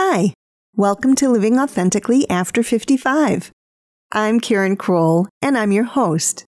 [0.00, 0.32] Hi,
[0.76, 3.50] welcome to Living Authentically After 55.
[4.12, 6.44] I'm Karen Kroll, and I'm your host.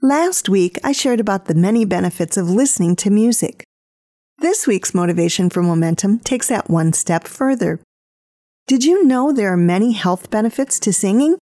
[0.00, 3.64] Last week, I shared about the many benefits of listening to music.
[4.38, 7.80] This week's Motivation for Momentum takes that one step further.
[8.68, 11.38] Did you know there are many health benefits to singing?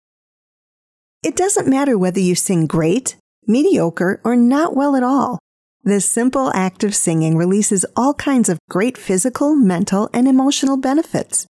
[1.25, 5.39] It doesn't matter whether you sing great, mediocre, or not well at all.
[5.87, 11.47] The simple act of singing releases all kinds of great physical, mental, and emotional benefits.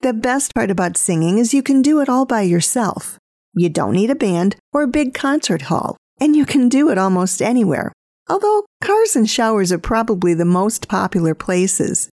[0.00, 3.20] The best part about singing is you can do it all by yourself.
[3.54, 6.98] You don't need a band or a big concert hall, and you can do it
[6.98, 7.92] almost anywhere,
[8.28, 12.10] although cars and showers are probably the most popular places.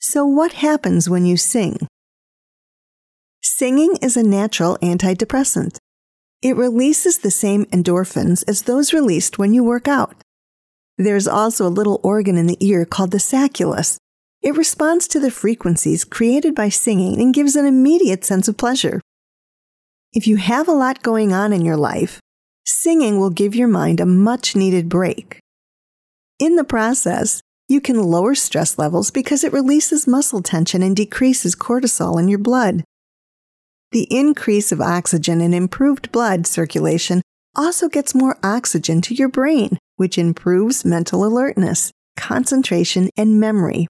[0.00, 1.86] So, what happens when you sing?
[3.40, 5.78] Singing is a natural antidepressant.
[6.42, 10.16] It releases the same endorphins as those released when you work out.
[10.96, 13.98] There's also a little organ in the ear called the sacculus
[14.40, 19.00] it responds to the frequencies created by singing and gives an immediate sense of pleasure.
[20.12, 22.20] If you have a lot going on in your life,
[22.64, 25.40] singing will give your mind a much needed break.
[26.38, 31.56] In the process, you can lower stress levels because it releases muscle tension and decreases
[31.56, 32.84] cortisol in your blood.
[33.90, 37.22] The increase of oxygen and improved blood circulation
[37.56, 43.86] also gets more oxygen to your brain, which improves mental alertness, concentration, and memory.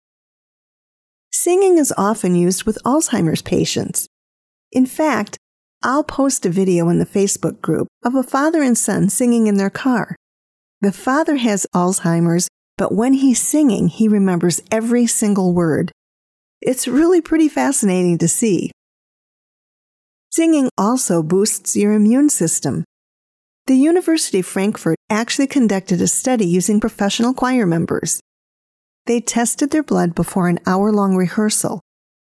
[1.32, 4.06] Singing is often used with Alzheimer's patients.
[4.72, 5.36] In fact,
[5.82, 9.56] I'll post a video in the Facebook group of a father and son singing in
[9.56, 10.16] their car.
[10.80, 15.90] The father has Alzheimer's, but when he's singing, he remembers every single word.
[16.60, 18.70] It's really pretty fascinating to see.
[20.38, 22.84] Singing also boosts your immune system.
[23.66, 28.20] The University of Frankfurt actually conducted a study using professional choir members.
[29.06, 31.80] They tested their blood before an hour long rehearsal,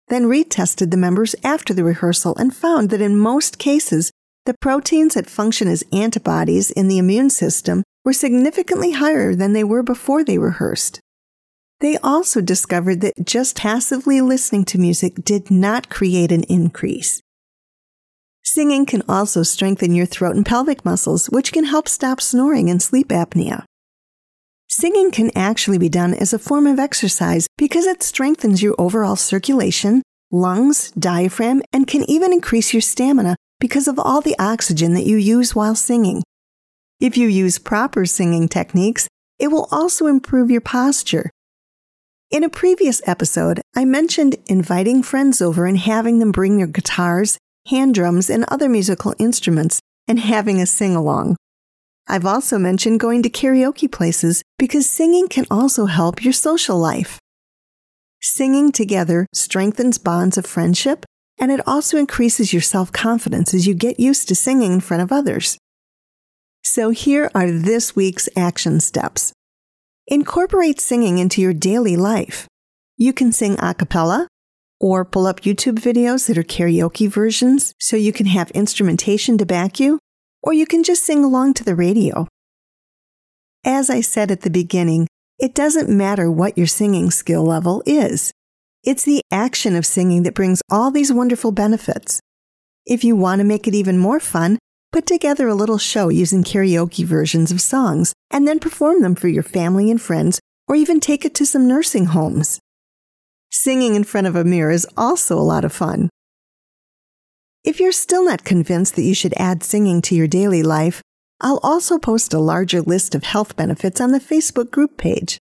[0.09, 4.11] then retested the members after the rehearsal and found that in most cases,
[4.45, 9.63] the proteins that function as antibodies in the immune system were significantly higher than they
[9.63, 10.99] were before they rehearsed.
[11.79, 17.22] They also discovered that just passively listening to music did not create an increase.
[18.55, 22.79] Singing can also strengthen your throat and pelvic muscles, which can help stop snoring and
[22.79, 23.63] sleep apnea.
[24.69, 29.15] Singing can actually be done as a form of exercise because it strengthens your overall
[29.15, 35.07] circulation, lungs, diaphragm, and can even increase your stamina because of all the oxygen that
[35.07, 36.21] you use while singing.
[36.99, 39.07] If you use proper singing techniques,
[39.39, 41.31] it will also improve your posture.
[42.29, 47.39] In a previous episode, I mentioned inviting friends over and having them bring their guitars,
[47.67, 51.35] hand drums, and other musical instruments and having a sing along.
[52.07, 57.19] I've also mentioned going to karaoke places because singing can also help your social life.
[58.21, 61.05] Singing together strengthens bonds of friendship
[61.39, 65.03] and it also increases your self confidence as you get used to singing in front
[65.03, 65.57] of others.
[66.63, 69.33] So here are this week's action steps.
[70.07, 72.47] Incorporate singing into your daily life.
[72.97, 74.27] You can sing a cappella
[74.79, 79.45] or pull up YouTube videos that are karaoke versions so you can have instrumentation to
[79.45, 79.99] back you
[80.43, 82.27] or you can just sing along to the radio.
[83.65, 85.07] As I said at the beginning,
[85.39, 88.31] it doesn't matter what your singing skill level is.
[88.83, 92.19] It's the action of singing that brings all these wonderful benefits.
[92.85, 94.59] If you want to make it even more fun,
[94.91, 99.29] put together a little show using karaoke versions of songs and then perform them for
[99.29, 102.59] your family and friends, or even take it to some nursing homes.
[103.55, 106.09] Singing in front of a mirror is also a lot of fun.
[107.63, 111.03] If you're still not convinced that you should add singing to your daily life,
[111.39, 115.37] I'll also post a larger list of health benefits on the Facebook group page.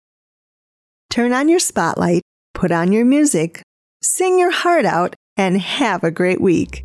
[1.09, 2.21] Turn on your spotlight,
[2.53, 3.63] put on your music,
[4.03, 6.85] sing your heart out, and have a great week.